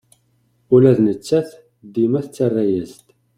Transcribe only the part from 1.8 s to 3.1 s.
dima tettara-yas-d.